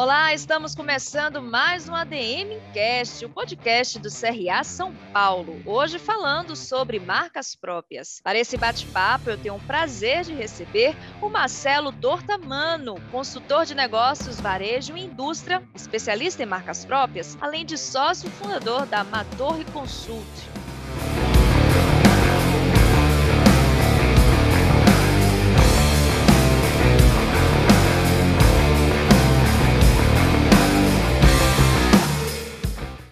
[0.00, 5.60] Olá, estamos começando mais um ADM Cast, o podcast do CRA São Paulo.
[5.66, 8.20] Hoje falando sobre marcas próprias.
[8.22, 14.40] Para esse bate-papo, eu tenho o prazer de receber o Marcelo Dortamano, consultor de negócios,
[14.40, 20.67] varejo e indústria, especialista em marcas próprias, além de sócio fundador da Matorre Consult.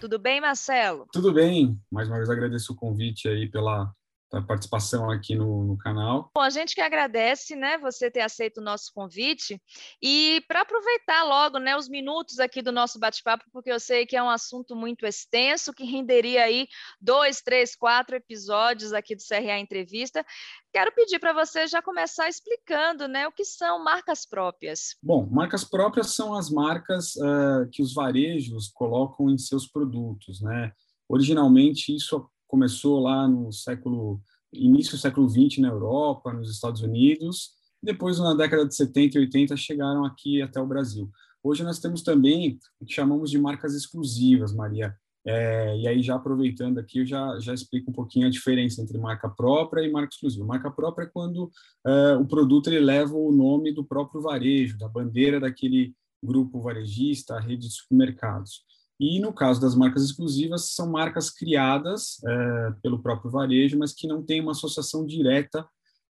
[0.06, 1.08] Tudo bem, Marcelo?
[1.12, 1.76] Tudo bem.
[1.90, 3.92] Mais uma vez agradeço o convite aí pela,
[4.30, 6.30] pela participação aqui no, no, canal.
[6.34, 9.60] Bom, a gente que agradece, né, você ter aceito o nosso convite
[10.02, 14.16] e para aproveitar logo, né, os minutos aqui do nosso bate-papo, porque eu sei que
[14.16, 16.66] é um assunto muito extenso que renderia aí
[17.00, 20.24] dois, três, quatro episódios aqui do CRA Entrevista.
[20.72, 24.96] Quero pedir para você já começar explicando né, o que são marcas próprias.
[25.02, 30.42] Bom, marcas próprias são as marcas uh, que os varejos colocam em seus produtos.
[30.42, 30.72] Né?
[31.08, 34.20] Originalmente, isso começou lá no século
[34.52, 37.50] início do século XX na Europa, nos Estados Unidos,
[37.82, 41.10] depois na década de 70 e 80 chegaram aqui até o Brasil.
[41.42, 44.94] Hoje nós temos também o que chamamos de marcas exclusivas, Maria,
[45.28, 48.96] é, e aí, já aproveitando aqui, eu já, já explico um pouquinho a diferença entre
[48.96, 50.46] marca própria e marca exclusiva.
[50.46, 51.50] Marca própria é quando
[51.84, 57.40] é, o produto ele leva o nome do próprio varejo, da bandeira daquele grupo varejista,
[57.40, 58.62] rede de supermercados.
[58.98, 64.06] E no caso das marcas exclusivas, são marcas criadas é, pelo próprio varejo, mas que
[64.06, 65.66] não têm uma associação direta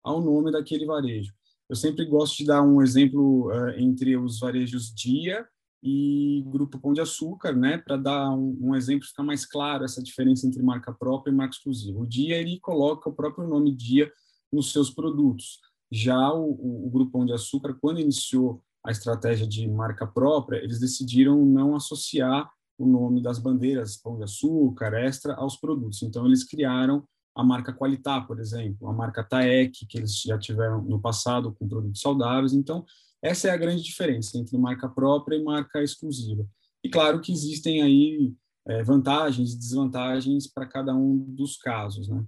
[0.04, 1.34] ao nome daquele varejo.
[1.70, 5.48] Eu sempre gosto de dar um exemplo é, entre os varejos Dia
[5.82, 10.04] e Grupo Pão de Açúcar, né, para dar um, um, exemplo, ficar mais claro essa
[10.04, 12.00] diferença entre marca própria e marca exclusiva.
[12.00, 14.12] O Dia, ele coloca o próprio nome Dia
[14.52, 15.60] nos seus produtos.
[15.92, 20.58] Já o, o, o Grupo Pão de Açúcar, quando iniciou a estratégia de marca própria,
[20.58, 26.02] eles decidiram não associar o nome das bandeiras Pão de Açúcar, Extra, aos produtos.
[26.02, 27.04] Então, eles criaram
[27.36, 31.68] a marca Qualitá, por exemplo, a marca Taek, que eles já tiveram no passado com
[31.68, 32.54] produtos saudáveis.
[32.54, 32.86] Então,
[33.22, 36.46] essa é a grande diferença entre marca própria e marca exclusiva.
[36.84, 38.34] E claro que existem aí
[38.68, 42.24] é, vantagens e desvantagens para cada um dos casos, né?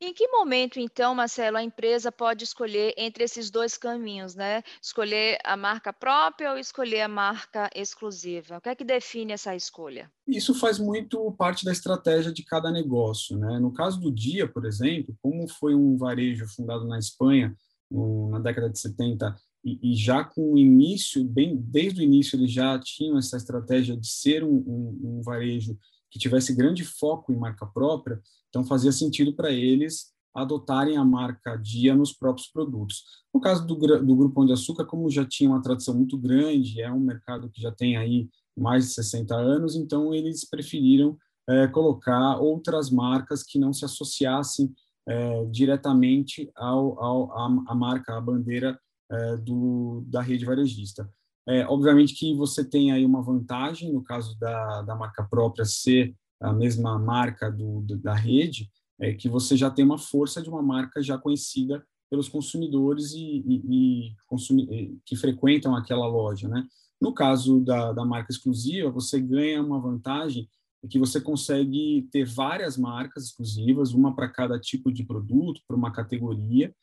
[0.00, 4.62] Em que momento, então, Marcelo, a empresa pode escolher entre esses dois caminhos, né?
[4.80, 8.58] Escolher a marca própria ou escolher a marca exclusiva?
[8.58, 10.08] O que é que define essa escolha?
[10.24, 13.58] Isso faz muito parte da estratégia de cada negócio, né?
[13.58, 17.56] No caso do Dia, por exemplo, como foi um varejo fundado na Espanha
[17.90, 22.36] no, na década de 70 e, e, já com o início, bem desde o início,
[22.36, 25.76] eles já tinham essa estratégia de ser um, um, um varejo
[26.10, 31.56] que tivesse grande foco em marca própria, então fazia sentido para eles adotarem a marca
[31.56, 33.02] Dia nos próprios produtos.
[33.34, 36.80] No caso do, do Grupo Pão de Açúcar, como já tinha uma tradição muito grande,
[36.80, 41.16] é um mercado que já tem aí mais de 60 anos, então eles preferiram
[41.48, 44.72] é, colocar outras marcas que não se associassem
[45.08, 47.38] é, diretamente ao, ao,
[47.68, 48.78] à, marca, à bandeira
[49.10, 51.08] é, do, da rede varejista.
[51.48, 56.14] É, obviamente que você tem aí uma vantagem, no caso da, da marca própria ser
[56.40, 60.48] a mesma marca do, do, da rede, é que você já tem uma força de
[60.48, 66.66] uma marca já conhecida pelos consumidores e, e, e consumi que frequentam aquela loja, né?
[67.00, 70.48] No caso da, da marca exclusiva, você ganha uma vantagem
[70.88, 75.92] que você consegue ter várias marcas exclusivas, uma para cada tipo de produto, para uma
[75.92, 76.74] categoria,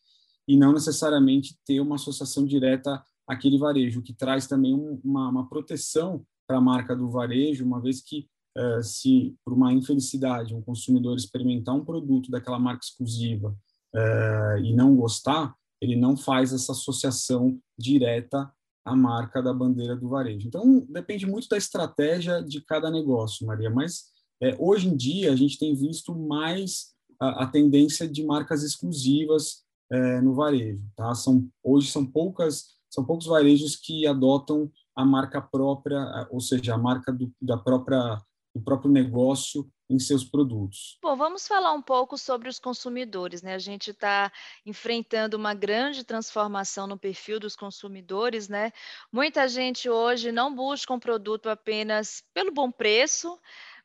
[0.47, 6.25] e não necessariamente ter uma associação direta àquele varejo, que traz também uma, uma proteção
[6.47, 8.27] para a marca do varejo, uma vez que
[8.57, 13.55] uh, se por uma infelicidade um consumidor experimentar um produto daquela marca exclusiva
[13.93, 18.51] uh, e não gostar, ele não faz essa associação direta
[18.85, 20.47] à marca da bandeira do varejo.
[20.47, 23.69] Então depende muito da estratégia de cada negócio, Maria.
[23.69, 24.05] Mas
[24.41, 29.63] é, hoje em dia a gente tem visto mais a, a tendência de marcas exclusivas
[29.91, 30.83] é, no varejo.
[30.95, 31.13] Tá?
[31.13, 36.77] São, hoje são poucas são poucos varejos que adotam a marca própria, ou seja, a
[36.77, 38.17] marca do, da própria
[38.55, 40.97] do próprio negócio em seus produtos.
[41.01, 43.53] Bom, vamos falar um pouco sobre os consumidores, né?
[43.53, 44.31] A gente está
[44.65, 48.71] enfrentando uma grande transformação no perfil dos consumidores, né?
[49.11, 53.37] Muita gente hoje não busca um produto apenas pelo bom preço,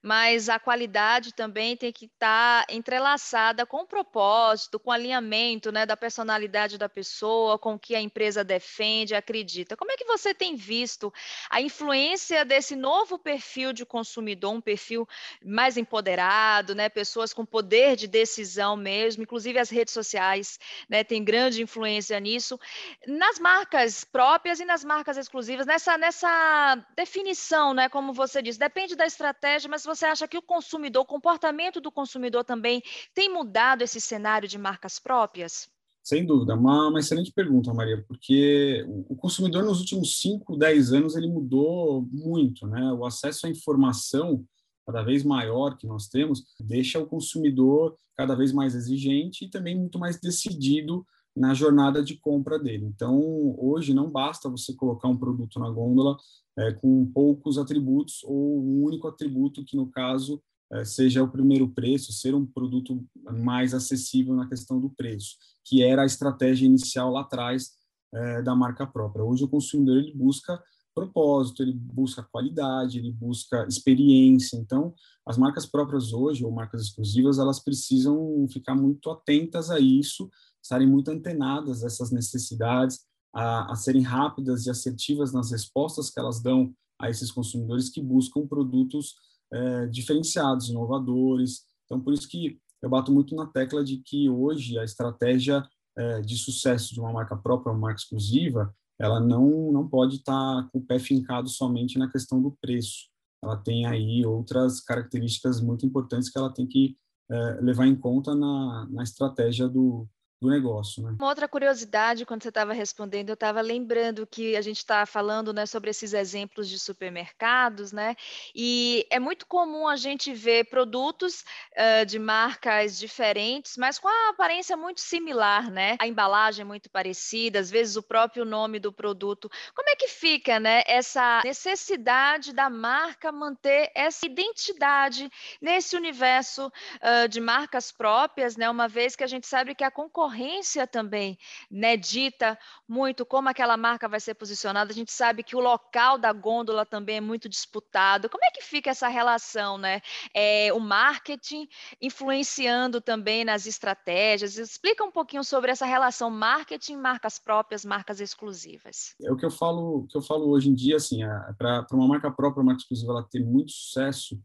[0.03, 5.71] mas a qualidade também tem que estar tá entrelaçada com o propósito, com o alinhamento
[5.71, 9.77] né, da personalidade da pessoa, com o que a empresa defende, acredita.
[9.77, 11.13] Como é que você tem visto
[11.51, 15.07] a influência desse novo perfil de consumidor, um perfil
[15.45, 20.59] mais empoderado, né, pessoas com poder de decisão mesmo, inclusive as redes sociais
[20.89, 22.59] né, têm grande influência nisso,
[23.07, 28.97] nas marcas próprias e nas marcas exclusivas, nessa, nessa definição, né, como você disse, depende
[28.97, 32.83] da estratégia, mas você acha que o consumidor, o comportamento do consumidor também
[33.15, 35.69] tem mudado esse cenário de marcas próprias?
[36.03, 41.17] Sem dúvida, uma, uma excelente pergunta, Maria, porque o consumidor nos últimos 5, 10 anos
[41.17, 42.93] ele mudou muito, né?
[42.93, 44.45] O acesso à informação
[44.87, 49.77] cada vez maior que nós temos deixa o consumidor cada vez mais exigente e também
[49.77, 52.85] muito mais decidido na jornada de compra dele.
[52.85, 56.17] Então, hoje não basta você colocar um produto na gôndola
[56.59, 60.43] é, com poucos atributos ou um único atributo que, no caso,
[60.73, 65.83] é, seja o primeiro preço, ser um produto mais acessível na questão do preço, que
[65.83, 67.71] era a estratégia inicial lá atrás
[68.13, 69.25] é, da marca própria.
[69.25, 70.61] Hoje o consumidor ele busca
[70.95, 74.57] propósito, ele busca qualidade, ele busca experiência.
[74.57, 74.95] Então,
[75.27, 80.31] as marcas próprias hoje ou marcas exclusivas, elas precisam ficar muito atentas a isso,
[80.63, 83.01] estarem muito antenadas a essas necessidades,
[83.33, 88.03] a, a serem rápidas e assertivas nas respostas que elas dão a esses consumidores que
[88.03, 89.15] buscam produtos
[89.53, 91.63] é, diferenciados, inovadores.
[91.85, 95.67] Então, por isso que eu bato muito na tecla de que hoje a estratégia
[95.97, 100.69] é, de sucesso de uma marca própria, uma marca exclusiva, ela não, não pode estar
[100.71, 103.09] com o pé fincado somente na questão do preço.
[103.43, 106.97] Ela tem aí outras características muito importantes que ela tem que
[107.31, 110.07] é, levar em conta na, na estratégia do,
[110.41, 111.03] do negócio.
[111.03, 111.17] Né?
[111.19, 115.53] Uma outra curiosidade, quando você estava respondendo, eu estava lembrando que a gente está falando
[115.53, 118.17] né, sobre esses exemplos de supermercados, né?
[118.55, 124.31] E é muito comum a gente ver produtos uh, de marcas diferentes, mas com a
[124.31, 125.97] aparência muito similar, né?
[126.01, 129.51] A embalagem é muito parecida, às vezes o próprio nome do produto.
[129.75, 130.83] Como é que fica, né?
[130.87, 138.71] Essa necessidade da marca manter essa identidade nesse universo uh, de marcas próprias, né?
[138.71, 141.37] Uma vez que a gente sabe que a concorrência concorrência também
[141.71, 144.93] né, dita muito como aquela marca vai ser posicionada.
[144.93, 148.29] A gente sabe que o local da gôndola também é muito disputado.
[148.29, 150.01] Como é que fica essa relação, né?
[150.35, 151.69] É, o marketing
[152.01, 154.57] influenciando também nas estratégias.
[154.57, 159.15] Explica um pouquinho sobre essa relação marketing, marcas próprias, marcas exclusivas.
[159.23, 161.21] É o que eu falo, que eu falo hoje em dia, assim,
[161.59, 164.41] para uma marca própria, uma marca exclusiva, ela ter muito sucesso,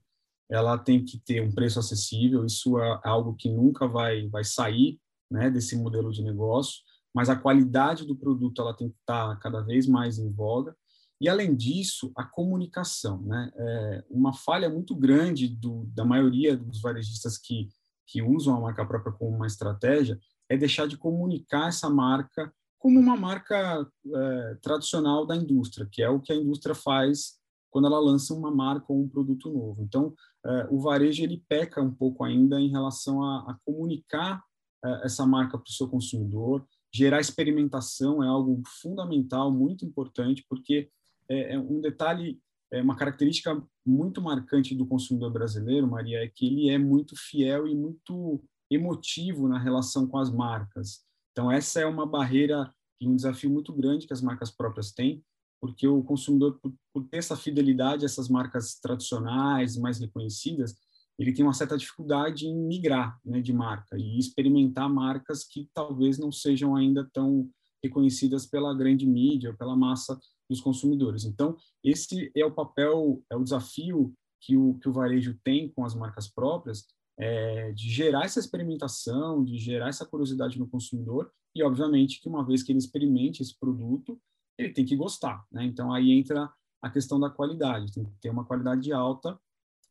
[0.49, 2.45] ela tem que ter um preço acessível.
[2.45, 4.99] Isso é algo que nunca vai vai sair
[5.35, 6.81] né, desse modelo de negócio,
[7.13, 10.75] mas a qualidade do produto ela tem que estar cada vez mais em voga.
[11.19, 13.21] E, além disso, a comunicação.
[13.21, 13.51] Né?
[13.55, 17.69] É uma falha muito grande do, da maioria dos varejistas que,
[18.07, 22.99] que usam a marca própria como uma estratégia é deixar de comunicar essa marca como
[22.99, 27.39] uma marca é, tradicional da indústria, que é o que a indústria faz
[27.71, 29.81] quando ela lança uma marca ou um produto novo.
[29.81, 30.13] Então,
[30.45, 34.41] é, o varejo ele peca um pouco ainda em relação a, a comunicar
[35.03, 36.65] essa marca para o seu consumidor.
[36.93, 40.89] Gerar experimentação é algo fundamental, muito importante, porque
[41.29, 42.39] é, é um detalhe,
[42.71, 47.67] é uma característica muito marcante do consumidor brasileiro, Maria, é que ele é muito fiel
[47.67, 51.03] e muito emotivo na relação com as marcas.
[51.31, 55.23] Então, essa é uma barreira e um desafio muito grande que as marcas próprias têm,
[55.59, 60.75] porque o consumidor, por, por ter essa fidelidade a essas marcas tradicionais, mais reconhecidas,
[61.17, 66.17] ele tem uma certa dificuldade em migrar né, de marca e experimentar marcas que talvez
[66.17, 67.49] não sejam ainda tão
[67.83, 70.19] reconhecidas pela grande mídia, pela massa
[70.49, 71.23] dos consumidores.
[71.23, 75.85] Então, esse é o papel, é o desafio que o, que o varejo tem com
[75.85, 76.85] as marcas próprias,
[77.17, 82.45] é, de gerar essa experimentação, de gerar essa curiosidade no consumidor e, obviamente, que uma
[82.45, 84.19] vez que ele experimente esse produto,
[84.57, 85.45] ele tem que gostar.
[85.51, 85.63] Né?
[85.65, 86.51] Então, aí entra
[86.81, 89.39] a questão da qualidade, tem que ter uma qualidade alta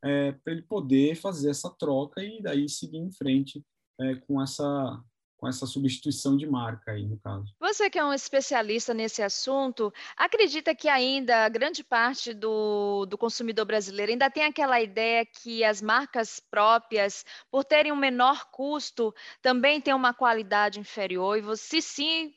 [0.04, 3.64] é, para ele poder fazer essa troca e daí seguir em frente
[4.00, 5.02] é, com essa
[5.37, 7.54] com essa substituição de marca aí no caso.
[7.61, 13.66] Você que é um especialista nesse assunto, acredita que ainda grande parte do, do consumidor
[13.66, 19.82] brasileiro ainda tem aquela ideia que as marcas próprias, por terem um menor custo, também
[19.82, 21.37] têm uma qualidade inferior?
[21.37, 22.28] E você sim,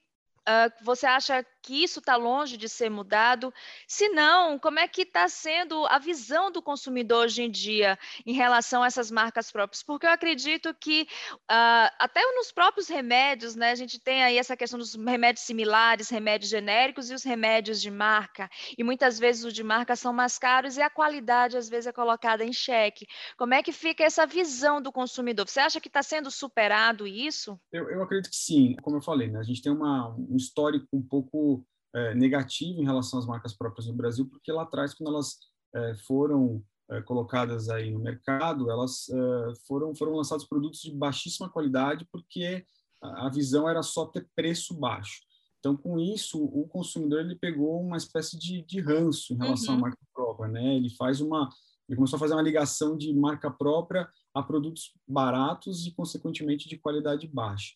[0.41, 3.53] uh, você acha que isso está longe de ser mudado?
[3.85, 8.31] Se não, como é que está sendo a visão do consumidor hoje em dia em
[8.31, 9.83] relação a essas marcas próprias?
[9.83, 14.55] Porque eu acredito que uh, até nos próprios remédios, né, a gente tem aí essa
[14.55, 18.49] questão dos remédios similares, remédios genéricos e os remédios de marca.
[18.77, 21.91] E muitas vezes os de marca são mais caros e a qualidade às vezes é
[21.91, 23.05] colocada em xeque.
[23.37, 25.49] Como é que fica essa visão do consumidor?
[25.49, 27.59] Você acha que está sendo superado isso?
[27.73, 28.73] Eu, eu acredito que sim.
[28.81, 31.56] Como eu falei, né, a gente tem uma, um histórico um pouco
[31.97, 35.37] é, negativo em relação às marcas próprias no Brasil, porque lá atrás, quando elas
[35.73, 41.49] é, foram é, colocadas aí no mercado, elas é, foram foram lançados produtos de baixíssima
[41.49, 42.63] qualidade, porque
[43.01, 45.21] a, a visão era só ter preço baixo.
[45.59, 49.79] Então, com isso, o consumidor ele pegou uma espécie de, de ranço em relação uhum.
[49.79, 50.75] à marca própria, né?
[50.75, 51.49] Ele faz uma,
[51.89, 56.77] ele começou a fazer uma ligação de marca própria a produtos baratos e, consequentemente, de
[56.77, 57.73] qualidade baixa.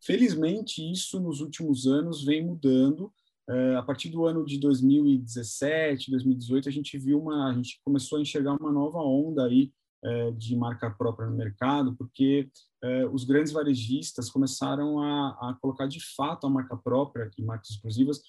[0.00, 3.10] Felizmente, isso nos últimos anos vem mudando.
[3.48, 8.18] É, a partir do ano de 2017, 2018, a gente viu uma, a gente começou
[8.18, 9.70] a enxergar uma nova onda aí
[10.02, 12.50] é, de marca própria no mercado, porque
[12.82, 17.70] é, os grandes varejistas começaram a, a, colocar de fato a marca própria e marcas
[17.70, 18.20] exclusivas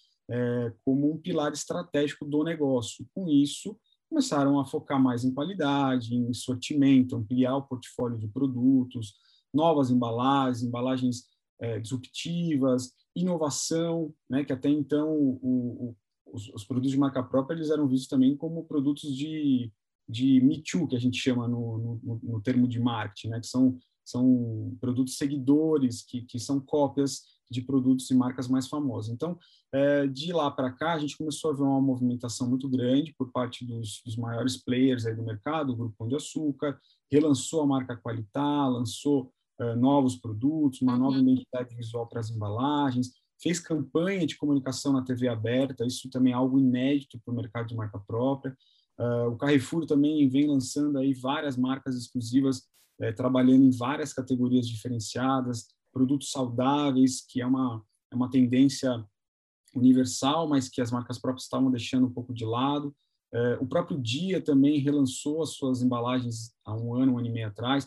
[0.84, 3.06] como um pilar estratégico do negócio.
[3.14, 3.78] Com isso,
[4.10, 9.14] começaram a focar mais em qualidade, em sortimento, ampliar o portfólio de produtos,
[9.54, 11.26] novas embalagens, embalagens
[11.80, 15.96] disruptivas, inovação, né, que até então o, o,
[16.34, 19.72] os, os, produtos de marca própria eles eram vistos também como produtos de
[20.08, 23.40] de Me Too, que a gente chama no, no, no termo de marketing, né?
[23.40, 29.14] que são, são produtos seguidores, que, que são cópias de produtos e marcas mais famosas.
[29.14, 29.38] Então,
[29.72, 33.32] é, de lá para cá, a gente começou a ver uma movimentação muito grande por
[33.32, 36.80] parte dos, dos maiores players aí do mercado, o Grupo Pão de Açúcar,
[37.12, 41.22] relançou a marca Qualitá, lançou é, novos produtos, uma nova uhum.
[41.22, 46.36] identidade visual para as embalagens, fez campanha de comunicação na TV aberta, isso também é
[46.36, 48.56] algo inédito para o mercado de marca própria.
[48.98, 52.64] Uh, o Carrefour também vem lançando aí várias marcas exclusivas,
[53.00, 59.06] eh, trabalhando em várias categorias diferenciadas, produtos saudáveis, que é uma, é uma tendência
[59.76, 62.96] universal, mas que as marcas próprias estavam deixando um pouco de lado.
[63.34, 67.32] Uh, o próprio Dia também relançou as suas embalagens há um ano, um ano e
[67.32, 67.86] meio atrás,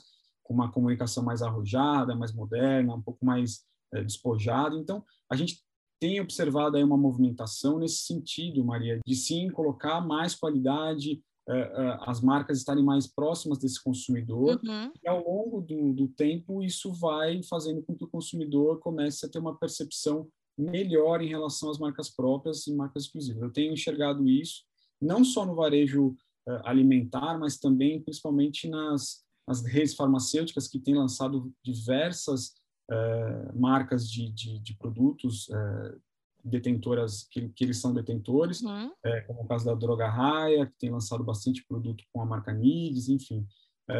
[0.48, 4.74] com uma comunicação mais arrojada, mais moderna, um pouco mais eh, despojada.
[4.76, 5.62] Então, a gente
[6.00, 12.10] tem observado aí uma movimentação nesse sentido, Maria, de sim colocar mais qualidade, uh, uh,
[12.10, 14.92] as marcas estarem mais próximas desse consumidor, uhum.
[15.02, 19.28] e ao longo do, do tempo isso vai fazendo com que o consumidor comece a
[19.28, 23.42] ter uma percepção melhor em relação às marcas próprias e marcas exclusivas.
[23.42, 24.62] Eu tenho enxergado isso,
[25.00, 26.16] não só no varejo
[26.64, 32.48] alimentar, mas também, principalmente, nas, nas redes farmacêuticas que têm lançado diversas
[32.90, 35.98] uh, marcas de, de, de produtos uh,
[36.44, 38.92] detentoras que, que, eles são detentores, uhum.
[39.02, 42.52] é, como o caso da Droga Raia, que tem lançado bastante produto com a marca
[42.52, 43.46] Nides, enfim.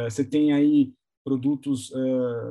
[0.09, 1.91] você tem aí produtos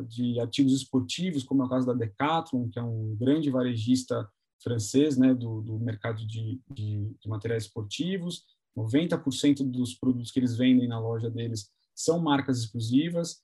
[0.07, 4.29] de artigos esportivos, como é o caso da Decathlon, que é um grande varejista
[4.63, 8.45] francês né, do, do mercado de, de, de materiais esportivos.
[8.77, 13.43] 90% dos produtos que eles vendem na loja deles são marcas exclusivas,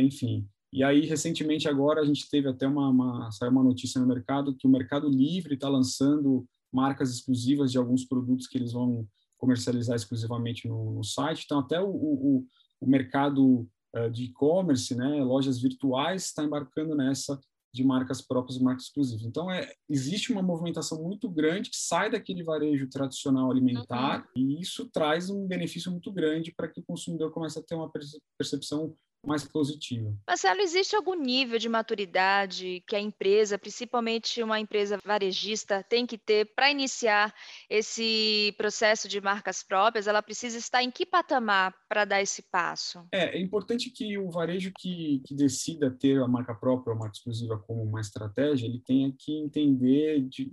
[0.00, 0.46] enfim.
[0.72, 4.56] E aí, recentemente, agora, a gente teve até uma, uma saiu uma notícia no mercado
[4.56, 9.06] que o Mercado Livre está lançando marcas exclusivas de alguns produtos que eles vão
[9.38, 11.44] comercializar exclusivamente no, no site.
[11.44, 12.46] Então, até o, o,
[12.80, 17.38] o mercado uh, de e-commerce, né, lojas virtuais, está embarcando nessa
[17.74, 19.26] de marcas próprias e marcas exclusivas.
[19.26, 24.42] Então, é, existe uma movimentação muito grande que sai daquele varejo tradicional alimentar uhum.
[24.42, 27.90] e isso traz um benefício muito grande para que o consumidor comece a ter uma
[28.38, 30.14] percepção mais positiva.
[30.26, 36.18] Marcelo, existe algum nível de maturidade que a empresa, principalmente uma empresa varejista, tem que
[36.18, 37.34] ter para iniciar
[37.68, 40.06] esse processo de marcas próprias?
[40.06, 43.06] Ela precisa estar em que patamar para dar esse passo?
[43.12, 47.00] É, é importante que o varejo que, que decida ter a marca própria ou a
[47.00, 50.52] marca exclusiva como uma estratégia, ele tenha que entender de,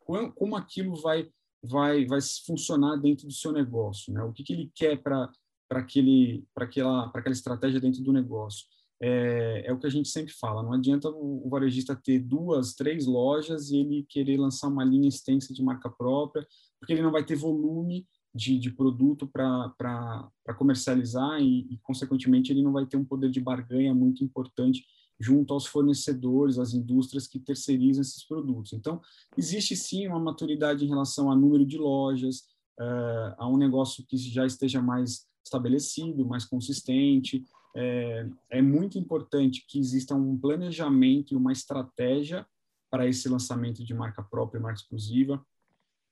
[0.00, 1.28] como, como aquilo vai,
[1.62, 4.22] vai, vai funcionar dentro do seu negócio, né?
[4.22, 5.30] O que, que ele quer para
[5.68, 8.66] para aquela para aquela estratégia dentro do negócio
[9.00, 12.74] é, é, o que a gente sempre fala não adianta o, o, varejista ter duas
[12.74, 16.46] três lojas e ele querer lançar uma linha extensa de marca própria
[16.78, 22.62] porque ele não vai ter volume de, de produto para comercializar e, e consequentemente ele
[22.62, 24.84] não vai ter um poder de barganha muito importante
[25.20, 28.72] junto aos fornecedores, às indústrias que terceirizam esses produtos.
[28.72, 29.00] Então,
[29.36, 32.38] existe sim uma maturidade em relação a número de lojas,
[32.80, 37.44] uh, a um negócio que já esteja mais estabelecido, mais consistente.
[37.74, 42.46] É, é muito importante que exista um planejamento e uma estratégia
[42.90, 45.44] para esse lançamento de marca própria e marca exclusiva.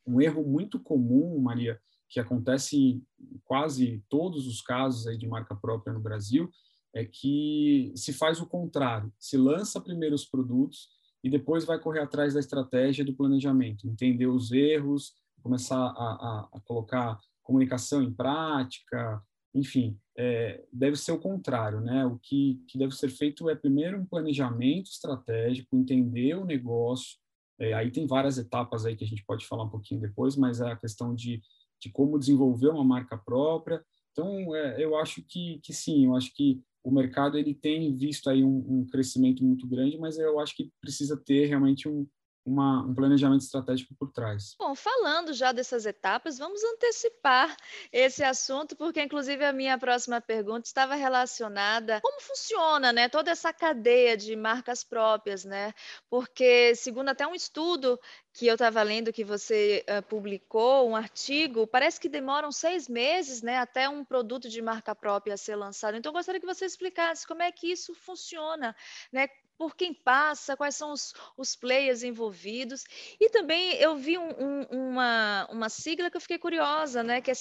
[0.06, 3.06] Um erro muito comum, Maria, que acontece em
[3.44, 6.50] quase todos os casos aí de marca própria no Brasil,
[6.92, 10.88] é que se faz o contrário, se lança primeiro os produtos
[11.22, 16.48] e depois vai correr atrás da estratégia do planejamento, entender os erros, começar a, a,
[16.54, 17.20] a colocar
[17.50, 19.20] comunicação em prática,
[19.52, 22.06] enfim, é, deve ser o contrário, né?
[22.06, 27.18] O que, que deve ser feito é primeiro um planejamento estratégico, entender o negócio.
[27.58, 30.60] É, aí tem várias etapas aí que a gente pode falar um pouquinho depois, mas
[30.60, 31.42] é a questão de,
[31.80, 33.84] de como desenvolver uma marca própria.
[34.12, 38.30] Então, é, eu acho que, que sim, eu acho que o mercado ele tem visto
[38.30, 42.06] aí um, um crescimento muito grande, mas eu acho que precisa ter realmente um,
[42.44, 44.54] uma, um planejamento estratégico por trás.
[44.58, 47.54] Bom, falando já dessas etapas, vamos antecipar
[47.92, 53.52] esse assunto, porque inclusive a minha próxima pergunta estava relacionada como funciona, né, toda essa
[53.52, 55.72] cadeia de marcas próprias, né?
[56.08, 57.98] Porque segundo até um estudo
[58.32, 63.42] que eu estava lendo que você uh, publicou, um artigo, parece que demoram seis meses,
[63.42, 65.96] né, até um produto de marca própria ser lançado.
[65.96, 68.74] Então, eu gostaria que você explicasse como é que isso funciona,
[69.12, 69.28] né?
[69.60, 72.82] por quem passa, quais são os, os players envolvidos.
[73.20, 77.20] E também eu vi um, um, uma, uma sigla que eu fiquei curiosa, né?
[77.20, 77.34] Que é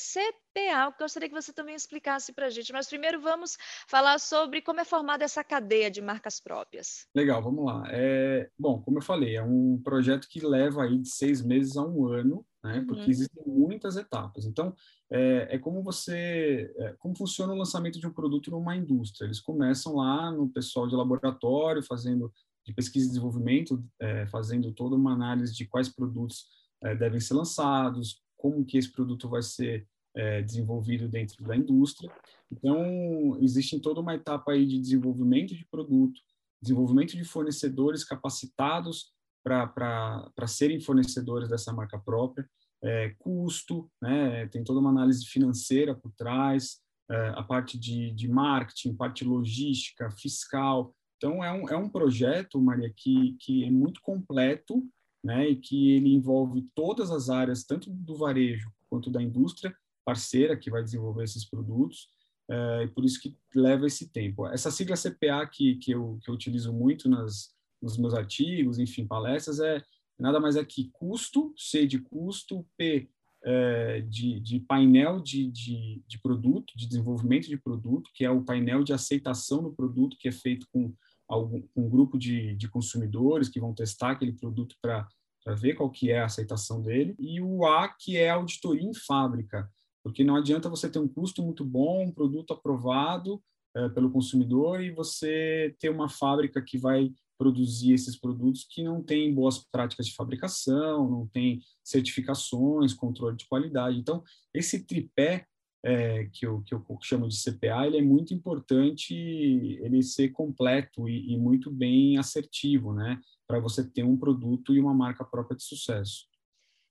[0.56, 2.74] Eu gostaria que você também explicasse para a gente.
[2.74, 7.08] Mas primeiro vamos falar sobre como é formada essa cadeia de marcas próprias.
[7.16, 7.84] Legal, vamos lá.
[7.88, 11.86] É, bom, como eu falei, é um projeto que leva aí de seis meses a
[11.86, 12.80] um ano, né?
[12.80, 12.88] Uhum.
[12.88, 14.46] Porque existem muitas etapas.
[14.46, 14.76] Então,
[15.12, 19.26] é, é como você, é, como funciona o lançamento de um produto numa indústria.
[19.26, 22.32] Eles começam lá no pessoal de laboratório, fazendo
[22.66, 26.46] de pesquisa e desenvolvimento, é, fazendo toda uma análise de quais produtos
[26.84, 32.12] é, devem ser lançados, como que esse produto vai ser é, desenvolvido dentro da indústria.
[32.52, 36.20] Então, existe toda uma etapa aí de desenvolvimento de produto,
[36.62, 39.12] desenvolvimento de fornecedores capacitados
[39.44, 42.48] para serem fornecedores dessa marca própria,
[42.82, 44.48] é, custo, né?
[44.48, 50.12] tem toda uma análise financeira por trás, é, a parte de, de marketing, parte logística,
[50.12, 50.94] fiscal.
[51.18, 54.84] Então, é um, é um projeto, Maria, que, que é muito completo
[55.24, 55.50] né?
[55.50, 59.74] e que ele envolve todas as áreas, tanto do varejo quanto da indústria
[60.10, 62.10] parceira que vai desenvolver esses produtos,
[62.50, 64.48] é, e por isso que leva esse tempo.
[64.48, 69.06] Essa sigla CPA que, que, eu, que eu utilizo muito nas, nos meus artigos, enfim,
[69.06, 69.84] palestras, é,
[70.18, 73.08] nada mais é que custo, C de custo, P
[73.44, 78.44] é, de, de, painel de, de, de, produto, de desenvolvimento de produto, que é o
[78.44, 80.92] painel de aceitação do produto, que é feito com,
[81.28, 85.08] algum, um grupo de, de consumidores que vão testar aquele produto para
[85.56, 89.70] ver qual que é a aceitação dele, e o A, que é auditoria em fábrica,
[90.10, 93.40] porque não adianta você ter um custo muito bom, um produto aprovado
[93.76, 99.04] é, pelo consumidor e você ter uma fábrica que vai produzir esses produtos que não
[99.04, 104.00] têm boas práticas de fabricação, não tem certificações, controle de qualidade.
[104.00, 105.46] Então, esse tripé
[105.86, 111.08] é, que, eu, que eu chamo de CPA, ele é muito importante ele ser completo
[111.08, 113.22] e, e muito bem assertivo, né?
[113.48, 116.26] Para você ter um produto e uma marca própria de sucesso.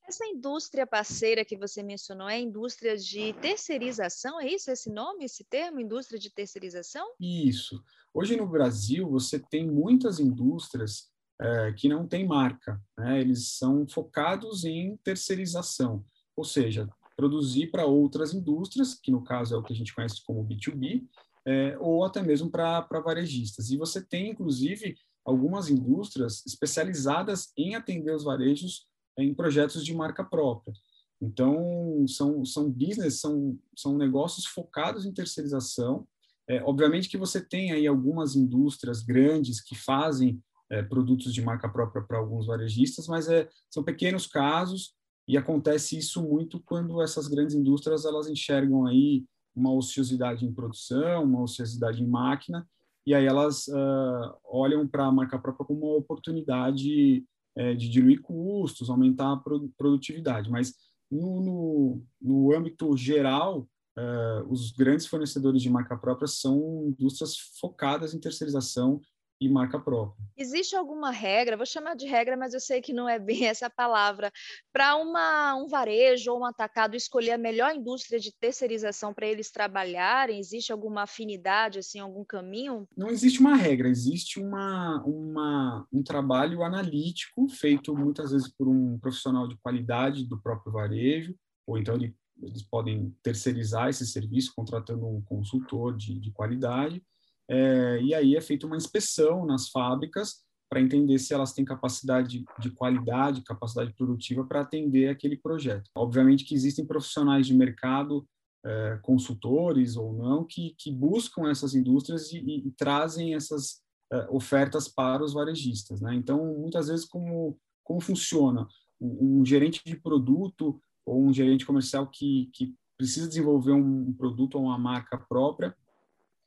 [0.09, 5.45] Essa indústria parceira que você mencionou é indústria de terceirização, é isso esse nome, esse
[5.45, 7.07] termo, indústria de terceirização?
[7.21, 7.85] Isso.
[8.15, 13.21] Hoje no Brasil você tem muitas indústrias é, que não têm marca, né?
[13.21, 16.03] eles são focados em terceirização,
[16.35, 20.25] ou seja, produzir para outras indústrias, que no caso é o que a gente conhece
[20.25, 21.07] como B2B,
[21.45, 23.69] é, ou até mesmo para varejistas.
[23.69, 30.25] E você tem, inclusive, algumas indústrias especializadas em atender os varejos em projetos de marca
[30.25, 30.73] própria.
[31.21, 36.07] Então, são, são business, são, são negócios focados em terceirização.
[36.49, 41.69] É, obviamente que você tem aí algumas indústrias grandes que fazem é, produtos de marca
[41.69, 44.95] própria para alguns varejistas, mas é, são pequenos casos
[45.27, 51.25] e acontece isso muito quando essas grandes indústrias elas enxergam aí uma ociosidade em produção,
[51.25, 52.67] uma ociosidade em máquina,
[53.07, 57.25] e aí elas uh, olham para a marca própria como uma oportunidade
[57.59, 59.43] é, de diluir custos, aumentar a
[59.77, 60.49] produtividade.
[60.49, 60.75] Mas
[61.11, 63.69] no, no, no âmbito geral,
[63.99, 69.01] uh, os grandes fornecedores de marca própria são indústrias focadas em terceirização
[69.41, 70.19] e marca própria.
[70.37, 73.71] Existe alguma regra, vou chamar de regra, mas eu sei que não é bem essa
[73.71, 74.33] palavra,
[74.73, 80.39] para um varejo ou um atacado escolher a melhor indústria de terceirização para eles trabalharem?
[80.39, 82.87] Existe alguma afinidade, assim, algum caminho?
[82.97, 88.99] Não existe uma regra, existe uma, uma, um trabalho analítico feito muitas vezes por um
[88.99, 91.35] profissional de qualidade do próprio varejo,
[91.67, 97.03] ou então ele, eles podem terceirizar esse serviço contratando um consultor de, de qualidade,
[97.49, 102.45] é, e aí é feita uma inspeção nas fábricas para entender se elas têm capacidade
[102.59, 105.91] de qualidade, capacidade produtiva para atender aquele projeto.
[105.97, 108.27] Obviamente que existem profissionais de mercado,
[108.65, 113.81] é, consultores ou não, que, que buscam essas indústrias e, e, e trazem essas
[114.13, 116.01] é, ofertas para os varejistas.
[116.01, 116.15] Né?
[116.15, 118.67] Então, muitas vezes, como, como funciona?
[119.01, 124.57] Um, um, gerente de produto ou um gerente comercial que, que precisa desenvolver um produto
[124.57, 125.75] ou uma marca própria,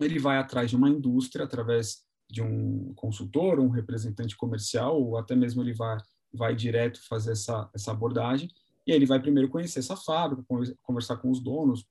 [0.03, 5.35] ele vai atrás de uma indústria através de um consultor, um representante comercial, ou até
[5.35, 5.97] mesmo ele vai,
[6.33, 8.49] vai direto fazer essa, essa abordagem,
[8.87, 10.43] e aí ele vai primeiro conhecer essa fábrica,
[10.81, 11.85] conversar com os donos,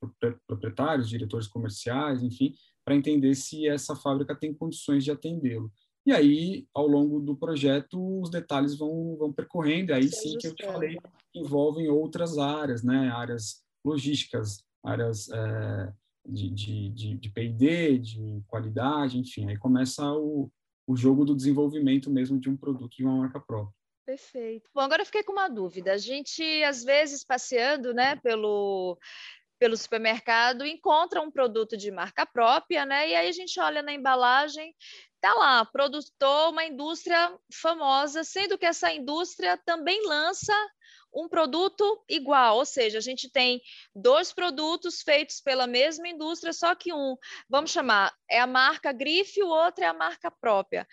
[0.46, 5.70] proprietários, diretores comerciais, enfim, para entender se essa fábrica tem condições de atendê-lo.
[6.04, 10.46] E aí, ao longo do projeto, os detalhes vão, vão percorrendo, e aí sim que
[10.46, 10.96] eu te falei,
[11.34, 13.10] envolvem outras áreas, né?
[13.10, 15.92] áreas logísticas, áreas é,
[16.30, 20.50] de, de, de, P&D, de qualidade, enfim, aí começa o,
[20.86, 23.74] o jogo do desenvolvimento mesmo de um produto, de uma marca própria.
[24.06, 24.68] Perfeito.
[24.74, 25.92] Bom, agora eu fiquei com uma dúvida.
[25.92, 28.98] A gente, às vezes, passeando né, pelo,
[29.58, 33.10] pelo supermercado, encontra um produto de marca própria, né?
[33.10, 34.74] E aí a gente olha na embalagem,
[35.20, 40.52] tá lá, produtor, uma indústria famosa, sendo que essa indústria também lança
[41.14, 43.60] um produto igual, ou seja, a gente tem
[43.94, 47.16] dois produtos feitos pela mesma indústria, só que um,
[47.48, 50.86] vamos chamar, é a marca grife, o outro é a marca própria.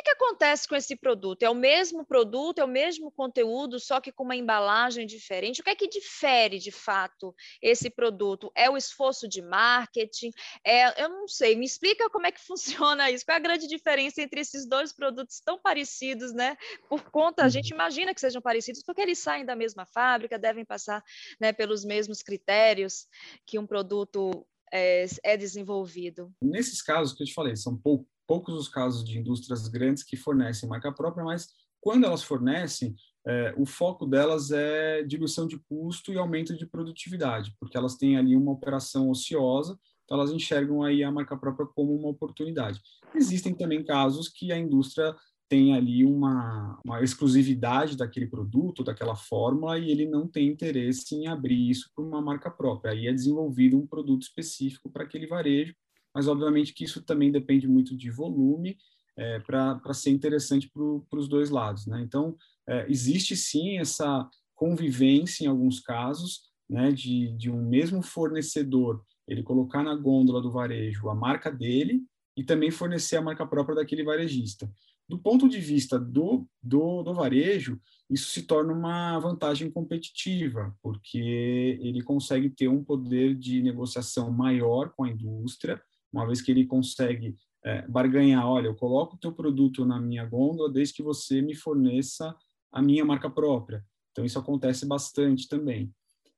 [0.00, 1.42] O que, que, acontece com esse produto?
[1.42, 5.60] É o mesmo produto, é o mesmo conteúdo, só que com uma embalagem diferente?
[5.60, 8.50] O que é que difere de fato esse produto?
[8.54, 10.30] É o esforço de marketing?
[10.64, 13.26] É, eu não sei, me explica como é que funciona isso.
[13.26, 16.56] Qual é a grande diferença entre esses dois produtos tão parecidos, né?
[16.88, 17.76] Por conta, a gente uhum.
[17.76, 21.04] imagina que sejam parecidos, porque eles saem da mesma fábrica, devem passar
[21.38, 23.06] né, pelos mesmos critérios
[23.44, 26.32] que um produto é, é desenvolvido.
[26.40, 30.16] Nesses casos que eu te falei, são poucos poucos os casos de indústrias grandes que
[30.16, 31.48] fornecem marca própria, mas
[31.80, 32.94] quando elas fornecem,
[33.26, 38.16] é, o foco delas é diluição de custo e aumento de produtividade, porque elas têm
[38.16, 42.80] ali uma operação ociosa, então elas enxergam aí a marca própria como uma oportunidade.
[43.16, 45.12] Existem também casos que a indústria
[45.48, 51.26] tem ali uma, uma exclusividade daquele produto, daquela fórmula, e ele não tem interesse em
[51.26, 52.92] abrir isso para uma marca própria.
[52.92, 55.74] Aí é desenvolvido um produto específico para aquele varejo,
[56.14, 58.76] mas obviamente que isso também depende muito de volume
[59.16, 61.86] é, para ser interessante para os dois lados.
[61.86, 62.00] Né?
[62.02, 62.36] Então,
[62.68, 69.42] é, existe sim essa convivência em alguns casos né, de, de um mesmo fornecedor ele
[69.42, 72.02] colocar na gôndola do varejo a marca dele
[72.36, 74.70] e também fornecer a marca própria daquele varejista.
[75.08, 81.78] Do ponto de vista do, do, do, varejo, isso se torna uma vantagem competitiva, porque
[81.80, 85.80] ele consegue ter um poder de negociação maior com a indústria,
[86.12, 90.24] uma vez que ele consegue é, barganhar, olha, eu coloco o teu produto na minha
[90.24, 92.34] gôndola desde que você me forneça
[92.72, 93.84] a minha marca própria.
[94.12, 95.92] Então isso acontece bastante também.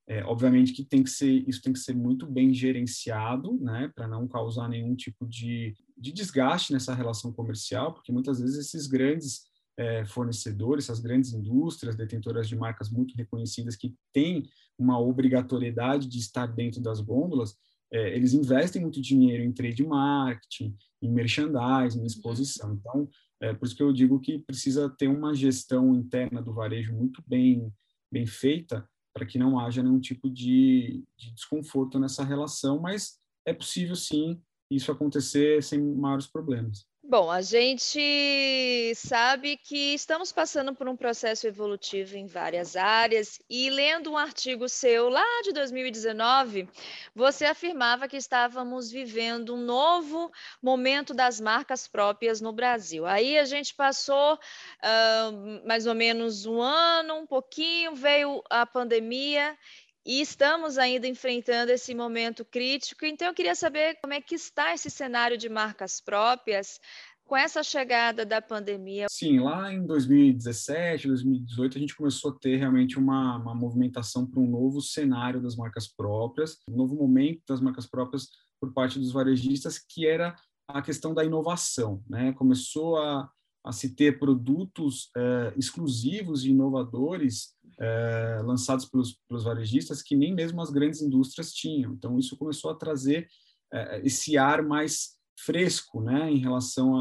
[0.07, 4.09] É, obviamente que tem que ser isso tem que ser muito bem gerenciado, né, para
[4.09, 9.43] não causar nenhum tipo de, de desgaste nessa relação comercial, porque muitas vezes esses grandes
[9.77, 14.43] é, fornecedores, essas grandes indústrias detentoras de marcas muito reconhecidas que têm
[14.77, 17.57] uma obrigatoriedade de estar dentro das gôndolas,
[17.93, 22.07] é, eles investem muito dinheiro em trade marketing, em merchandising, em uhum.
[22.07, 22.75] exposição.
[22.75, 23.09] Então,
[23.41, 27.23] é por isso que eu digo que precisa ter uma gestão interna do varejo muito
[27.27, 27.73] bem,
[28.11, 33.53] bem feita, para que não haja nenhum tipo de, de desconforto nessa relação, mas é
[33.53, 36.87] possível sim isso acontecer sem maiores problemas.
[37.13, 43.69] Bom, a gente sabe que estamos passando por um processo evolutivo em várias áreas e
[43.69, 46.67] lendo um artigo seu lá de 2019,
[47.15, 53.05] você afirmava que estávamos vivendo um novo momento das marcas próprias no Brasil.
[53.05, 59.55] Aí a gente passou uh, mais ou menos um ano, um pouquinho, veio a pandemia
[60.05, 63.05] e estamos ainda enfrentando esse momento crítico.
[63.05, 66.81] Então, eu queria saber como é que está esse cenário de marcas próprias
[67.25, 69.07] com essa chegada da pandemia.
[69.09, 74.41] Sim, lá em 2017, 2018, a gente começou a ter realmente uma, uma movimentação para
[74.41, 78.29] um novo cenário das marcas próprias, um novo momento das marcas próprias
[78.61, 80.35] por parte dos varejistas, que era
[80.69, 82.03] a questão da inovação.
[82.09, 82.33] Né?
[82.33, 83.31] Começou a,
[83.65, 90.35] a se ter produtos é, exclusivos e inovadores é, lançados pelos, pelos varejistas que nem
[90.35, 91.93] mesmo as grandes indústrias tinham.
[91.93, 93.29] Então, isso começou a trazer
[93.73, 96.95] é, esse ar mais fresco né, em relação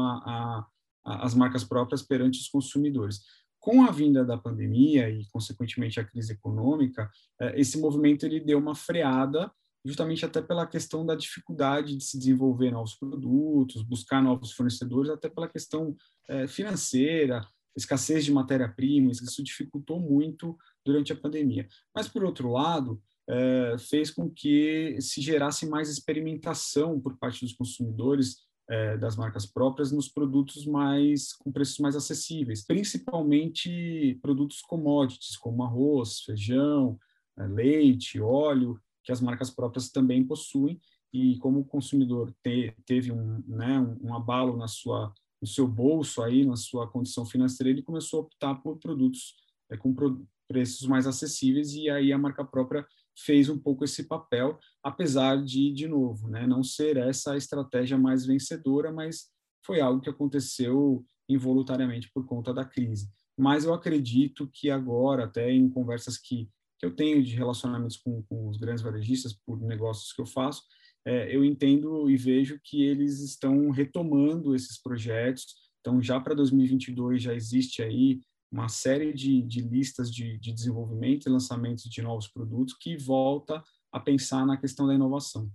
[1.04, 3.20] às marcas próprias perante os consumidores.
[3.60, 7.08] Com a vinda da pandemia e, consequentemente, a crise econômica,
[7.40, 9.52] é, esse movimento ele deu uma freada
[9.84, 15.28] justamente até pela questão da dificuldade de se desenvolver novos produtos, buscar novos fornecedores, até
[15.28, 15.96] pela questão
[16.28, 17.44] é, financeira,
[17.76, 21.66] escassez de matéria-prima, isso dificultou muito durante a pandemia.
[21.94, 27.54] Mas, por outro lado, é, fez com que se gerasse mais experimentação por parte dos
[27.54, 28.36] consumidores
[28.68, 35.62] é, das marcas próprias nos produtos mais com preços mais acessíveis, principalmente produtos commodities como
[35.62, 36.98] arroz, feijão,
[37.38, 40.80] é, leite, óleo, que as marcas próprias também possuem
[41.12, 45.68] e como o consumidor te, teve um, né, um, um, abalo na sua no seu
[45.68, 49.34] bolso aí na sua condição financeira ele começou a optar por produtos
[49.70, 52.86] é, com pro, preços mais acessíveis e aí a marca própria
[53.18, 57.98] fez um pouco esse papel apesar de de novo né, não ser essa a estratégia
[57.98, 59.30] mais vencedora mas
[59.64, 63.08] foi algo que aconteceu involuntariamente por conta da crise.
[63.36, 68.24] Mas eu acredito que agora até em conversas que que eu tenho de relacionamentos com,
[68.24, 70.64] com os grandes varejistas por negócios que eu faço,
[71.04, 75.54] é, eu entendo e vejo que eles estão retomando esses projetos.
[75.80, 81.26] Então, já para 2022 já existe aí uma série de, de listas de, de desenvolvimento
[81.26, 85.50] e lançamento de novos produtos que volta a pensar na questão da inovação.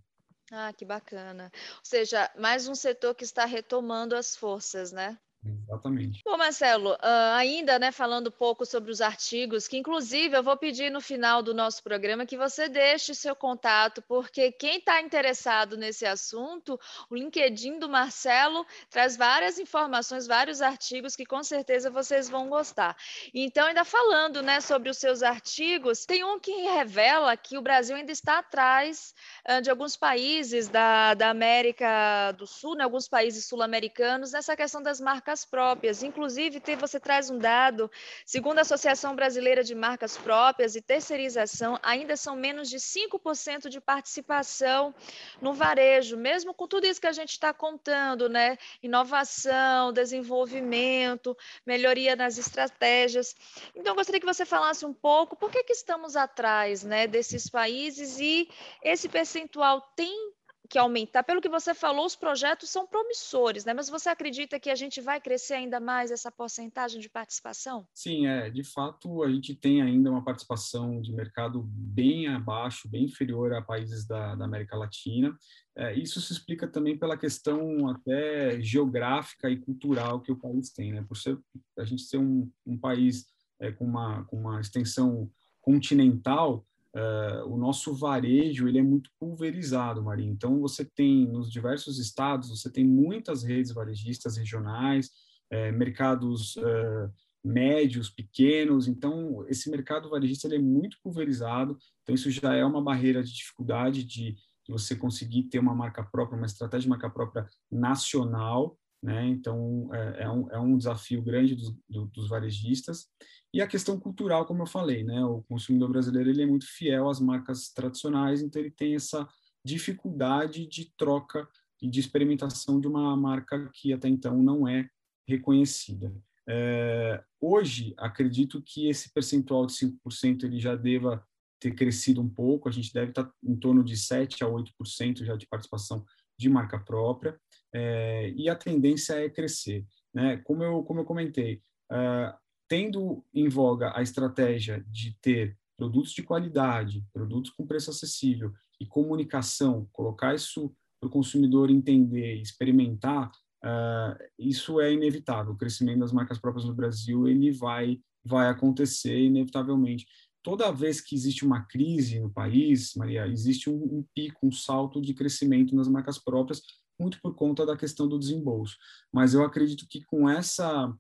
[0.51, 1.51] Ah, que bacana.
[1.53, 5.17] Ou seja, mais um setor que está retomando as forças, né?
[5.45, 6.21] Exatamente.
[6.25, 10.57] Bom, Marcelo, uh, ainda né, falando um pouco sobre os artigos, que inclusive eu vou
[10.57, 15.77] pedir no final do nosso programa que você deixe seu contato, porque quem está interessado
[15.77, 22.27] nesse assunto, o LinkedIn do Marcelo traz várias informações, vários artigos que com certeza vocês
[22.27, 22.95] vão gostar.
[23.33, 27.95] Então, ainda falando né, sobre os seus artigos, tem um que revela que o Brasil
[27.95, 29.13] ainda está atrás
[29.47, 34.81] uh, de alguns países da, da América do Sul, né, alguns países sul-americanos, nessa questão
[34.81, 36.03] das marcas marcas próprias.
[36.03, 37.91] Inclusive, você traz um dado,
[38.25, 43.81] segundo a Associação Brasileira de Marcas Próprias e Terceirização, ainda são menos de 5% de
[43.81, 44.95] participação
[45.41, 48.57] no varejo, mesmo com tudo isso que a gente está contando, né?
[48.81, 51.35] Inovação, desenvolvimento,
[51.65, 53.35] melhoria nas estratégias.
[53.75, 58.17] Então, gostaria que você falasse um pouco por que, que estamos atrás né, desses países
[58.17, 58.47] e
[58.81, 60.36] esse percentual tem
[60.67, 61.23] que aumentar.
[61.23, 63.73] Pelo que você falou, os projetos são promissores, né?
[63.73, 67.87] Mas você acredita que a gente vai crescer ainda mais essa porcentagem de participação?
[67.93, 68.49] Sim, é.
[68.49, 73.61] De fato, a gente tem ainda uma participação de mercado bem abaixo, bem inferior a
[73.61, 75.35] países da, da América Latina.
[75.75, 80.91] É, isso se explica também pela questão até geográfica e cultural que o país tem,
[80.91, 81.05] né?
[81.07, 81.37] Por ser
[81.77, 83.25] a gente ser um, um país
[83.59, 90.03] é, com, uma, com uma extensão continental, Uh, o nosso varejo ele é muito pulverizado,
[90.03, 90.25] Maria.
[90.25, 95.11] Então você tem nos diversos estados você tem muitas redes varejistas regionais,
[95.51, 97.11] é, mercados uh,
[97.43, 98.87] médios, pequenos.
[98.87, 101.77] Então esse mercado varejista ele é muito pulverizado.
[102.03, 106.03] Então isso já é uma barreira de dificuldade de, de você conseguir ter uma marca
[106.03, 108.77] própria, uma estratégia de marca própria nacional.
[109.07, 109.25] Né?
[109.29, 113.07] Então é, é, um, é um desafio grande dos, do, dos varejistas.
[113.53, 115.23] E a questão cultural, como eu falei, né?
[115.23, 119.25] O consumidor brasileiro ele é muito fiel às marcas tradicionais, então ele tem essa
[119.63, 121.47] dificuldade de troca
[121.81, 124.89] e de experimentação de uma marca que até então não é
[125.25, 126.13] reconhecida.
[126.45, 131.25] É, hoje, acredito que esse percentual de 5% ele já deva
[131.61, 135.37] ter crescido um pouco, a gente deve estar em torno de 7% a 8% já
[135.37, 136.05] de participação
[136.37, 137.39] de marca própria,
[137.77, 139.85] é, e a tendência é crescer.
[140.13, 140.37] Né?
[140.37, 141.61] Como, eu, como eu comentei,
[141.91, 142.33] é,
[142.67, 148.85] tendo em voga a estratégia de ter produtos de qualidade, produtos com preço acessível e
[148.85, 153.29] comunicação, colocar isso para o consumidor entender, experimentar,
[153.63, 155.53] uh, isso é inevitável.
[155.53, 160.05] O crescimento das marcas próprias no Brasil ele vai vai acontecer inevitavelmente.
[160.43, 165.01] Toda vez que existe uma crise no país, Maria, existe um, um pico, um salto
[165.01, 166.61] de crescimento nas marcas próprias,
[166.99, 168.77] muito por conta da questão do desembolso.
[169.11, 170.93] Mas eu acredito que com essa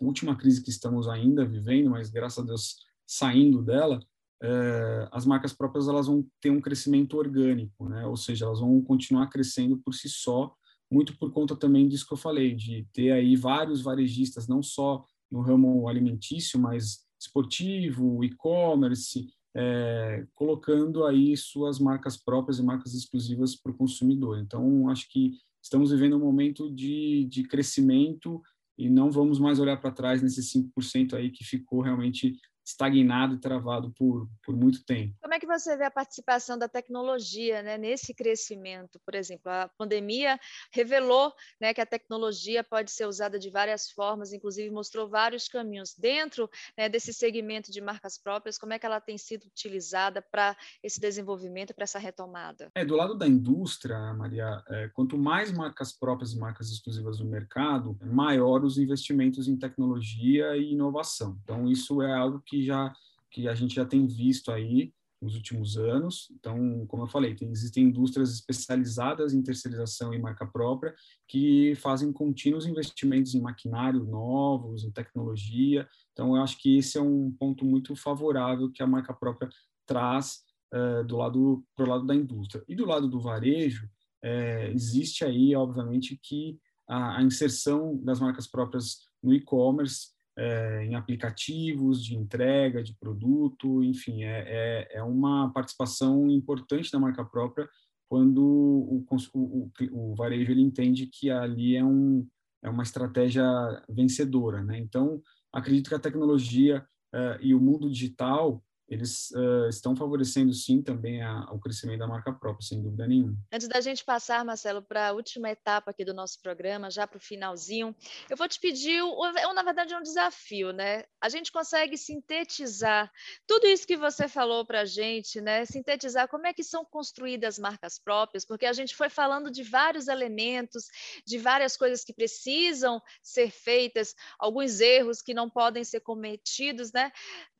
[0.00, 4.00] última crise que estamos ainda vivendo, mas graças a Deus saindo dela,
[4.42, 8.06] é, as marcas próprias elas vão ter um crescimento orgânico, né?
[8.06, 10.54] Ou seja, elas vão continuar crescendo por si só,
[10.90, 15.04] muito por conta também disso que eu falei, de ter aí vários varejistas, não só
[15.30, 23.56] no ramo alimentício, mas esportivo, e-commerce, é, colocando aí suas marcas próprias e marcas exclusivas
[23.56, 24.38] para o consumidor.
[24.38, 25.32] Então, acho que
[25.62, 28.40] estamos vivendo um momento de, de crescimento
[28.78, 32.38] e não vamos mais olhar para trás nesses 5% aí que ficou realmente
[32.70, 35.14] estagnado e travado por, por muito tempo.
[35.20, 39.00] Como é que você vê a participação da tecnologia né, nesse crescimento?
[39.04, 40.38] Por exemplo, a pandemia
[40.72, 45.94] revelou né, que a tecnologia pode ser usada de várias formas, inclusive mostrou vários caminhos.
[45.96, 50.56] Dentro né, desse segmento de marcas próprias, como é que ela tem sido utilizada para
[50.82, 52.70] esse desenvolvimento, para essa retomada?
[52.74, 57.26] É, do lado da indústria, Maria, é, quanto mais marcas próprias e marcas exclusivas no
[57.26, 61.38] mercado, maior os investimentos em tecnologia e inovação.
[61.42, 62.92] Então, isso é algo que já
[63.30, 66.28] que a gente já tem visto aí nos últimos anos.
[66.32, 70.94] Então, como eu falei, tem, existem indústrias especializadas em terceirização e marca própria
[71.28, 75.86] que fazem contínuos investimentos em maquinários novos, em tecnologia.
[76.12, 79.50] Então, eu acho que esse é um ponto muito favorável que a marca própria
[79.86, 80.40] traz
[80.74, 82.64] uh, do lado para o lado da indústria.
[82.66, 83.88] E do lado do varejo,
[84.22, 90.94] é, existe aí, obviamente, que a, a inserção das marcas próprias no e-commerce é, em
[90.94, 97.68] aplicativos de entrega de produto, enfim, é, é, é, uma participação importante da marca própria
[98.08, 102.26] quando o, o, o, varejo ele entende que ali é, um,
[102.62, 103.44] é uma estratégia
[103.88, 104.64] vencedora.
[104.64, 104.78] Né?
[104.78, 110.82] Então, acredito que a tecnologia uh, e o mundo digital eles uh, estão favorecendo sim
[110.82, 113.36] também a, o crescimento da marca própria, sem dúvida nenhuma.
[113.52, 117.16] Antes da gente passar, Marcelo, para a última etapa aqui do nosso programa, já para
[117.16, 117.94] o finalzinho,
[118.28, 121.04] eu vou te pedir, um, na verdade é um desafio, né?
[121.20, 123.08] A gente consegue sintetizar
[123.46, 125.64] tudo isso que você falou para a gente, né?
[125.64, 130.08] Sintetizar como é que são construídas marcas próprias, porque a gente foi falando de vários
[130.08, 130.88] elementos,
[131.24, 137.12] de várias coisas que precisam ser feitas, alguns erros que não podem ser cometidos, né?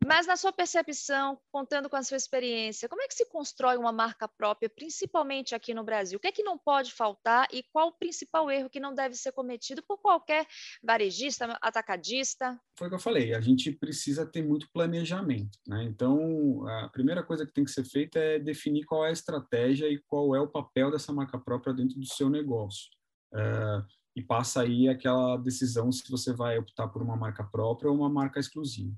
[0.05, 1.20] Mas na sua percepção,
[1.51, 5.75] contando com a sua experiência, como é que se constrói uma marca própria, principalmente aqui
[5.75, 6.17] no Brasil?
[6.17, 9.15] O que é que não pode faltar e qual o principal erro que não deve
[9.15, 10.47] ser cometido por qualquer
[10.83, 12.61] varejista, atacadista?
[12.79, 15.59] Foi o que eu falei, a gente precisa ter muito planejamento.
[15.67, 15.85] Né?
[15.85, 19.89] Então, a primeira coisa que tem que ser feita é definir qual é a estratégia
[19.89, 22.89] e qual é o papel dessa marca própria dentro do seu negócio.
[23.33, 27.97] Uh, e passa aí aquela decisão se você vai optar por uma marca própria ou
[27.97, 28.95] uma marca exclusiva.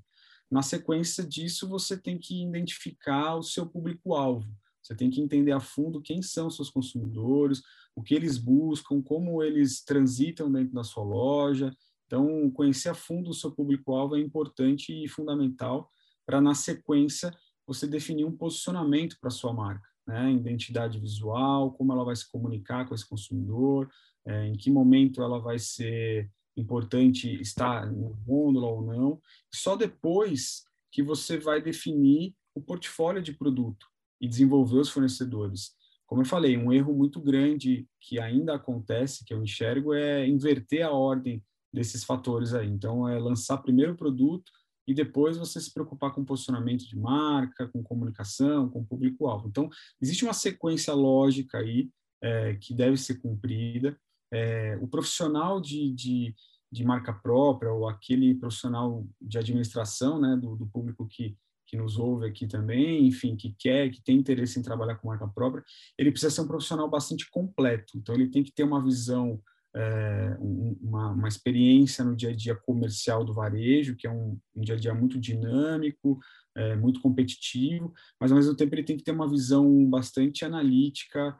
[0.49, 4.47] Na sequência disso, você tem que identificar o seu público-alvo.
[4.81, 7.61] Você tem que entender a fundo quem são seus consumidores,
[7.95, 11.73] o que eles buscam, como eles transitam dentro da sua loja.
[12.05, 15.89] Então, conhecer a fundo o seu público-alvo é importante e fundamental
[16.25, 17.31] para, na sequência,
[17.65, 20.31] você definir um posicionamento para sua marca, né?
[20.31, 23.89] Identidade visual, como ela vai se comunicar com esse consumidor,
[24.25, 29.21] é, em que momento ela vai ser importante estar no gôndola ou não.
[29.53, 33.87] Só depois que você vai definir o portfólio de produto
[34.21, 35.71] e desenvolver os fornecedores.
[36.05, 40.85] Como eu falei, um erro muito grande que ainda acontece, que eu enxergo, é inverter
[40.85, 42.67] a ordem desses fatores aí.
[42.67, 44.51] Então, é lançar primeiro o produto
[44.87, 49.47] e depois você se preocupar com posicionamento de marca, com comunicação, com público-alvo.
[49.47, 51.89] Então, existe uma sequência lógica aí
[52.21, 53.97] é, que deve ser cumprida
[54.33, 56.35] é, o profissional de, de,
[56.71, 61.97] de, marca própria ou aquele profissional de administração, né, do, do, público que, que nos
[61.99, 65.63] ouve aqui também, enfim, que quer, que tem interesse em trabalhar com marca própria,
[65.97, 67.95] ele precisa ser um profissional bastante completo.
[67.95, 69.39] Então, ele tem que ter uma visão,
[69.75, 74.61] é, uma, uma, experiência no dia a dia comercial do varejo, que é um, um
[74.61, 76.19] dia a dia muito dinâmico,
[76.55, 81.35] é, muito competitivo, mas ao mesmo tempo ele tem que ter uma visão bastante analítica,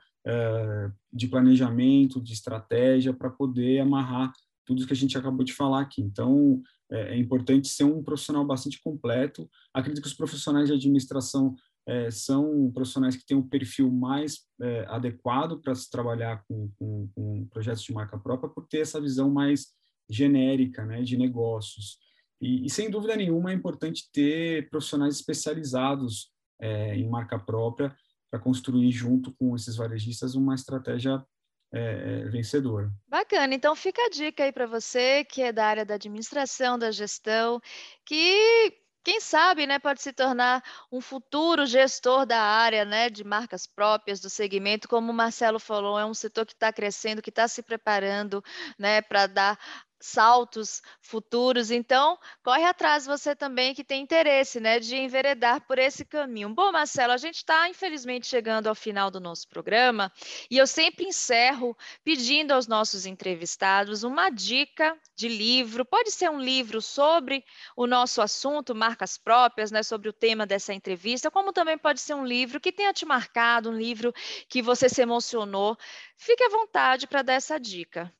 [1.12, 4.32] de planejamento, de estratégia, para poder amarrar
[4.66, 6.02] tudo que a gente acabou de falar aqui.
[6.02, 9.50] Então, é, é importante ser um profissional bastante completo.
[9.74, 11.56] Acredito que os profissionais de administração
[11.88, 17.10] é, são profissionais que têm um perfil mais é, adequado para se trabalhar com, com,
[17.14, 19.68] com, projetos de marca própria, por ter essa visão mais
[20.10, 21.98] genérica né, de negócios.
[22.40, 26.32] E, e sem dúvida nenhuma, é importante ter profissionais especializados
[26.62, 27.94] é, em marca própria
[28.34, 31.24] para construir junto com esses varejistas uma estratégia
[31.72, 32.91] é, vencedora.
[33.08, 36.89] Bacana, então fica a dica aí para você que é da área da administração, da
[36.89, 37.62] gestão,
[38.04, 43.67] que quem sabe, né, pode se tornar um futuro gestor da área, né, de marcas
[43.67, 47.48] próprias do segmento, como o Marcelo falou, é um setor que está crescendo, que está
[47.48, 48.43] se preparando,
[48.80, 49.60] né, para dar
[50.04, 51.72] saltos futuros.
[51.72, 56.54] Então, corre atrás você também que tem interesse, né, de enveredar por esse caminho.
[56.54, 60.12] Bom, Marcelo, a gente está infelizmente chegando ao final do nosso programa
[60.52, 65.86] e eu sempre encerro pedindo aos nossos entrevistados uma dica de livro.
[65.86, 67.42] Pode ser um livro sobre
[67.74, 72.13] o nosso assunto, marcas próprias, né, sobre o tema dessa entrevista, como também pode ser
[72.13, 74.13] um livro que tenha te marcado, um livro
[74.50, 75.78] que você se emocionou.
[76.18, 78.13] Fique à vontade para dar essa dica.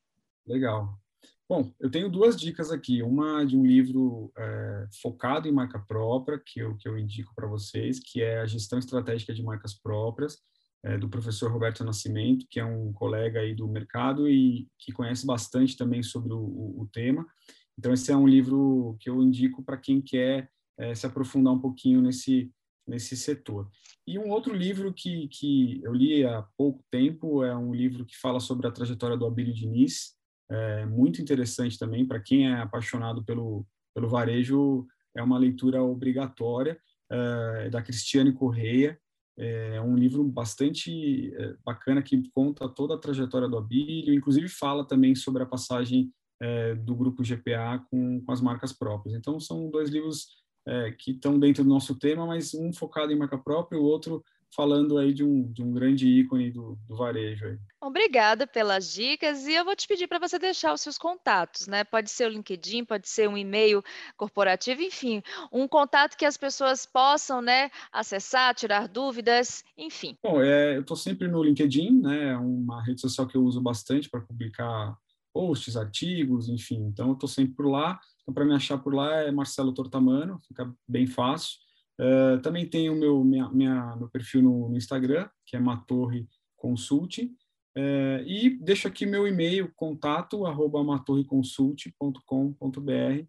[0.46, 1.03] Legal.
[1.46, 3.02] Bom, eu tenho duas dicas aqui.
[3.02, 7.46] Uma de um livro é, focado em marca própria, que eu, que eu indico para
[7.46, 10.38] vocês, que é a Gestão Estratégica de Marcas Próprias,
[10.82, 15.26] é, do professor Roberto Nascimento, que é um colega aí do mercado e que conhece
[15.26, 17.26] bastante também sobre o, o, o tema.
[17.78, 21.60] Então, esse é um livro que eu indico para quem quer é, se aprofundar um
[21.60, 22.50] pouquinho nesse,
[22.86, 23.68] nesse setor.
[24.06, 28.16] E um outro livro que, que eu li há pouco tempo é um livro que
[28.18, 30.14] fala sobre a trajetória do Abílio Diniz,
[30.54, 36.78] é muito interessante também para quem é apaixonado pelo, pelo varejo, é uma leitura obrigatória,
[37.10, 38.98] é, da Cristiane Correia,
[39.36, 44.86] é um livro bastante é, bacana que conta toda a trajetória do Abílio, inclusive fala
[44.86, 49.16] também sobre a passagem é, do grupo GPA com, com as marcas próprias.
[49.16, 50.28] Então, são dois livros
[50.66, 54.24] é, que estão dentro do nosso tema, mas um focado em marca própria o outro
[54.54, 57.46] falando aí de um, de um grande ícone do, do varejo.
[57.46, 57.58] Aí.
[57.80, 61.84] Obrigada pelas dicas e eu vou te pedir para você deixar os seus contatos, né?
[61.84, 63.82] Pode ser o LinkedIn, pode ser um e-mail
[64.16, 70.16] corporativo, enfim, um contato que as pessoas possam, né, acessar, tirar dúvidas, enfim.
[70.22, 72.30] Bom, é, eu estou sempre no LinkedIn, né?
[72.30, 74.96] É uma rede social que eu uso bastante para publicar
[75.32, 76.86] posts, artigos, enfim.
[76.86, 77.98] Então, eu estou sempre por lá.
[78.22, 81.63] Então, para me achar por lá é Marcelo Tortamano, fica bem fácil.
[82.00, 86.28] Uh, também tenho o meu, minha, minha, meu perfil no, no, Instagram, que é Matorre
[86.56, 87.32] Consulte.
[87.76, 93.26] Uh, e deixo aqui meu e-mail, contato, arroba matorreconsult.com.br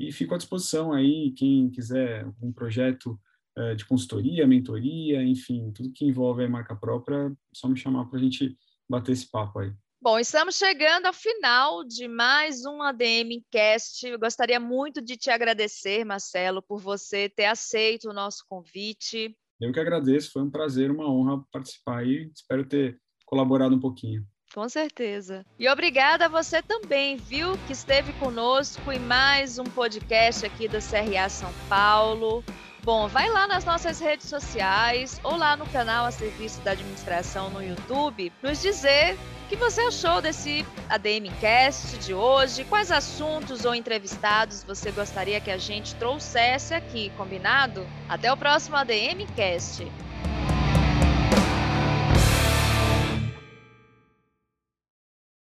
[0.00, 3.20] e fico à disposição aí, quem quiser um projeto
[3.58, 8.04] uh, de consultoria, mentoria, enfim, tudo que envolve a marca própria, é só me chamar
[8.06, 8.56] para a gente
[8.88, 9.72] bater esse papo aí.
[10.00, 14.06] Bom, estamos chegando ao final de mais um ADM Cast.
[14.06, 19.36] Eu gostaria muito de te agradecer, Marcelo, por você ter aceito o nosso convite.
[19.60, 22.96] Eu que agradeço, foi um prazer, uma honra participar e espero ter
[23.26, 24.24] colaborado um pouquinho.
[24.54, 25.44] Com certeza.
[25.58, 30.78] E obrigada a você também, viu, que esteve conosco em mais um podcast aqui do
[30.78, 32.44] CRA São Paulo.
[32.84, 37.50] Bom, vai lá nas nossas redes sociais ou lá no canal a serviço da administração
[37.50, 39.18] no YouTube nos dizer
[39.48, 42.64] que você achou desse ADM Cast de hoje?
[42.64, 47.86] Quais assuntos ou entrevistados você gostaria que a gente trouxesse aqui, combinado?
[48.06, 49.90] Até o próximo ADM Cast.